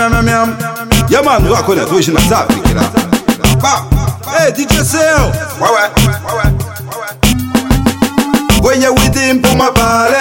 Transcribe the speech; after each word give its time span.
Yeah, 0.00 1.20
man, 1.20 1.44
doit 1.44 1.62
connaître 1.62 1.92
original 1.92 2.22
ça, 2.26 2.46
Afrique, 2.48 2.74
là. 2.74 2.80
Bah. 3.60 3.84
Hey, 4.32 4.50
DJ 4.54 4.94
ouais, 4.94 5.68
ouais. 5.68 6.50
Voyez 8.62 8.88
Widim 8.88 9.40
pour 9.42 9.56
ma 9.56 9.70
parler 9.70 10.16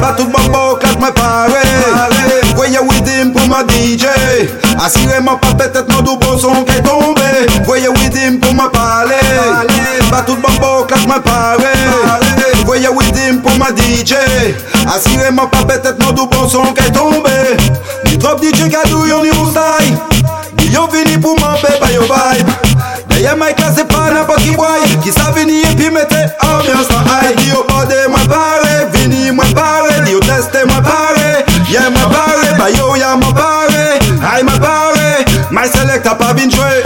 Pas 0.00 0.14
tout 0.16 0.24
bon 0.24 0.42
beau 0.50 0.78
quand 0.80 0.98
me 1.00 1.10
parler 1.12 1.54
Voyez 2.56 2.78
Widim 2.78 3.32
pour 3.32 3.46
ma 3.48 3.60
DJ 3.60 4.06
Assurément 4.82 5.36
pas 5.36 5.52
peut-être 5.52 5.92
mon 5.92 6.00
double 6.00 6.38
son 6.40 6.64
qui 6.64 6.76
est 6.76 6.82
tombé 6.82 7.20
Voyez 7.64 7.88
Widim 7.88 8.38
pour 8.40 8.54
ma 8.54 8.70
parler 8.70 9.16
Pas 10.10 10.22
tout 10.22 10.36
bon 10.36 10.54
beau 10.60 10.86
quand 10.88 11.06
me 11.06 11.20
parler 11.20 11.64
Voyez 12.64 12.88
Widim 12.88 13.38
pour 13.42 13.54
ma 13.58 13.66
DJ 13.66 14.14
Assurément 14.86 15.46
pas 15.46 15.64
peut-être 15.64 16.02
mon 16.02 16.12
double 16.12 16.48
son 16.48 16.62
qui 16.72 16.86
est 16.86 16.92
Drop 18.18 18.40
the 18.40 18.50
trigger, 18.52 18.82
do 18.90 19.06
your 19.06 19.22
new 19.22 19.32
style. 19.50 19.96
Yo 20.70 20.86
vini 20.88 21.18
pour 21.18 21.38
m'empêcher 21.40 21.94
your 21.94 22.04
vibe. 22.04 22.48
D'ailleurs, 23.08 23.36
my 23.36 23.54
class 23.54 23.78
est 23.78 23.84
pas 23.84 24.10
n'importe 24.12 24.40
qui 24.40 24.50
boy. 24.50 24.80
Qui 25.02 25.12
savent 25.12 25.34
venir 25.34 25.64
et 25.70 25.74
puis 25.74 25.90
mettez 25.90 26.26
ambiance 26.42 26.90
en 26.90 27.02
high. 27.06 27.36
Dis 27.36 27.52
au 27.52 27.64
bord 27.64 27.86
de 27.86 28.10
ma 28.10 28.24
barre, 28.24 28.90
vini 28.92 29.30
ma 29.32 29.44
barre. 29.54 30.04
Dis 30.04 30.14
au 30.14 30.20
test 30.20 30.52
ma 30.66 30.80
barre. 30.80 31.44
Yeah, 31.70 31.90
ma 31.90 32.06
barre. 32.06 32.58
Bah 32.58 32.70
yo, 32.70 32.96
y'a 32.96 33.16
ma 33.16 33.32
barre. 33.32 33.68
Aïe, 34.34 34.44
ma. 34.44 34.52
My 35.50 35.66
selector 35.66 36.16
pas 36.16 36.34
bien 36.34 36.48
joué. 36.50 36.82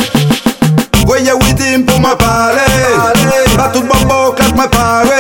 Voyez 1.05 1.33
Widim 1.33 1.83
pour 1.85 2.01
ma 2.01 2.15
parler. 2.15 2.61
Pas 3.57 3.69
tout 3.69 3.83
bon 3.83 4.07
bon, 4.07 4.33
claque 4.33 4.57
ma 4.57 4.69
parler. 4.69 5.11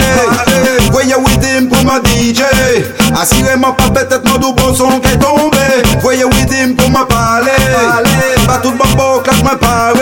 Voyez 0.92 1.16
Widim 1.16 1.66
pour 1.68 1.84
ma 1.84 1.98
DJ. 1.98 2.42
Assurément 3.20 3.72
pas 3.72 3.90
peut-être 3.90 4.24
mon 4.24 4.38
bon 4.52 4.74
son 4.74 5.00
qu'est 5.00 5.18
ton. 5.18 5.41
Voyez 6.12 6.24
Widim 6.26 6.74
pour 6.74 6.90
ma 6.90 7.06
parler. 7.06 7.52
Pas 8.46 8.58
tout 8.58 8.72
bon 8.72 9.20
claque 9.24 9.42
moi 9.42 9.56
pare 9.58 9.94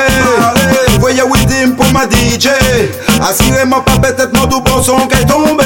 Voyez 0.99 1.23
Widim 1.23 1.77
pour 1.77 1.87
ma 1.93 2.01
DJ 2.03 2.49
Assurément 3.23 3.81
pas 3.81 3.97
peut-être 4.03 4.37
mon 4.37 4.47
double 4.47 4.71
son 4.85 5.07
qui 5.07 5.21
est 5.21 5.25
tombé. 5.25 5.63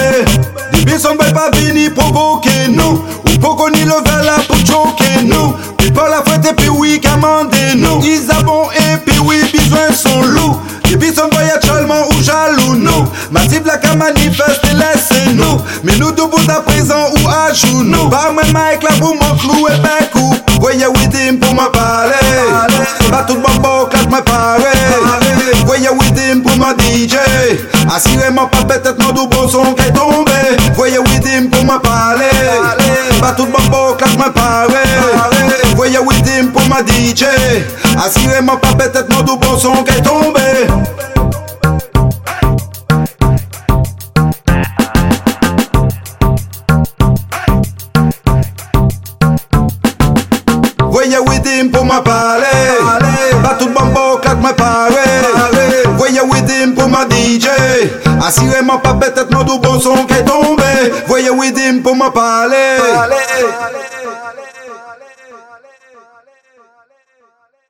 Des 0.70 0.84
bisons 0.84 1.14
ne 1.14 1.32
pas 1.32 1.48
venir 1.54 1.94
provoquer 1.94 2.68
nous 2.68 3.02
Ou 3.26 3.38
pour 3.40 3.70
ni 3.70 3.84
le 3.84 3.92
verre 4.04 4.22
là 4.22 4.36
pour 4.46 4.58
choquer 4.58 5.22
nous. 5.22 5.54
Puis 5.78 5.90
pas 5.90 6.10
la 6.10 6.22
fête 6.30 6.44
et 6.44 6.54
puis 6.54 6.68
oui 6.68 7.00
commander 7.00 7.76
nous 7.76 8.02
Ils 8.04 8.30
avons 8.30 8.70
et 8.72 8.98
puis 8.98 9.18
oui 9.20 9.40
besoin 9.50 9.94
son 9.94 10.24
loup 10.24 10.58
Des 10.84 10.96
bisons 10.96 11.30
voyage 11.32 11.64
seulement 11.64 12.06
ou 12.10 12.22
jaloux 12.22 12.74
nous? 12.74 13.06
Massive 13.30 13.62
la 13.64 13.78
qu'à 13.78 13.94
manifester 13.94 14.74
laissez-nous. 14.74 15.62
Mais 15.84 15.96
nous 15.96 16.12
debout 16.12 16.36
à 16.48 16.60
présent 16.60 17.08
ou 17.16 17.28
à 17.28 17.50
genoux? 17.54 18.10
Par 18.10 18.34
mes 18.34 18.42
mic 18.48 18.82
là 18.82 18.90
pour 19.00 19.14
mon 19.14 19.36
clou 19.38 19.68
et 19.68 19.78
ben 19.78 20.04
Güeye 20.64 20.86
witin 20.86 21.36
pou 21.38 21.52
mwen 21.52 21.68
pale 21.72 22.16
Batout 23.10 23.36
my 23.36 23.52
klaj 23.90 24.06
mwen 24.08 24.22
pare 24.24 24.70
Güeye 25.66 25.90
witin 25.90 26.40
pou 26.40 26.56
mwen 26.56 26.72
DJ 26.78 27.18
Asireman 27.94 28.48
pa 28.48 28.64
petet 28.64 28.96
mwen 28.98 29.12
doubo 29.14 29.44
son 29.48 29.74
kay 29.76 29.92
tombe. 29.92 30.38
Güeye 30.72 30.98
witin 31.04 31.50
pou 31.50 31.66
mwen 31.68 31.80
pale 31.84 32.30
Batout 33.20 33.52
bobo 33.52 33.92
klaj 34.00 34.16
mwen 34.16 34.32
pare 34.32 34.86
Güeye 35.76 36.00
witin 36.00 36.48
pou 36.48 36.64
mwen 36.70 36.86
DJ 36.88 37.28
Asireman 38.06 38.56
pa 38.56 38.72
petet 38.72 39.12
mwen 39.12 39.26
doubo 39.26 39.58
son 39.60 39.84
kay 39.84 40.00
tombe. 40.00 41.13
him 51.64 51.70
pour 51.70 51.84
ma 51.84 52.00
pale 52.00 52.44
Batout 53.42 53.68
bambo 53.68 54.18
claque 54.20 54.38
me 54.38 54.52
pare 54.52 55.96
Voyez, 55.96 56.20
with 56.20 56.50
him 56.50 56.74
pour 56.74 56.88
ma 56.88 57.04
DJ 57.08 57.48
Asireman 58.26 58.80
pa 58.82 58.92
betet 58.94 59.30
nou 59.30 59.44
do 59.44 59.58
bon 59.58 59.80
son 59.80 60.06
qui 60.06 60.14
est 60.14 60.24
tombe 60.24 60.60
Voyez, 61.06 61.30
with 61.30 61.58
him 61.58 61.82
pour 61.82 61.96
ma 61.96 62.10
parler. 62.10 62.78